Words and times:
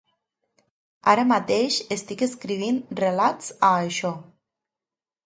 Ara 1.11 1.25
mateix 1.31 1.77
estic 1.97 2.23
escrivint 2.29 2.79
relats 3.03 3.53
a 3.69 3.71
això. 3.83 4.13